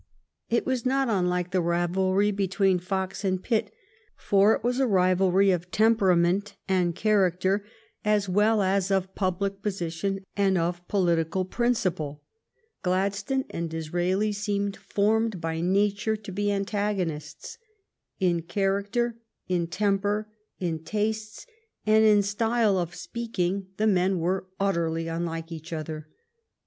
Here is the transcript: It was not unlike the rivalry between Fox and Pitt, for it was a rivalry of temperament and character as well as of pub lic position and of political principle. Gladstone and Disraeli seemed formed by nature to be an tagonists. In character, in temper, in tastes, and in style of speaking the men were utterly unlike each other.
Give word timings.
It 0.49 0.65
was 0.65 0.83
not 0.83 1.09
unlike 1.09 1.51
the 1.51 1.61
rivalry 1.61 2.31
between 2.31 2.79
Fox 2.79 3.23
and 3.23 3.39
Pitt, 3.43 3.71
for 4.17 4.53
it 4.55 4.63
was 4.63 4.79
a 4.79 4.87
rivalry 4.87 5.51
of 5.51 5.69
temperament 5.69 6.55
and 6.67 6.95
character 6.95 7.63
as 8.03 8.27
well 8.27 8.63
as 8.63 8.89
of 8.89 9.13
pub 9.13 9.43
lic 9.43 9.61
position 9.61 10.23
and 10.35 10.57
of 10.57 10.87
political 10.87 11.45
principle. 11.45 12.23
Gladstone 12.81 13.45
and 13.51 13.69
Disraeli 13.69 14.31
seemed 14.31 14.75
formed 14.75 15.39
by 15.39 15.61
nature 15.61 16.17
to 16.17 16.31
be 16.31 16.49
an 16.49 16.65
tagonists. 16.65 17.57
In 18.19 18.41
character, 18.41 19.17
in 19.47 19.67
temper, 19.67 20.27
in 20.59 20.83
tastes, 20.83 21.45
and 21.85 22.03
in 22.03 22.23
style 22.23 22.79
of 22.79 22.95
speaking 22.95 23.67
the 23.77 23.85
men 23.85 24.17
were 24.17 24.47
utterly 24.59 25.07
unlike 25.07 25.51
each 25.51 25.71
other. 25.71 26.07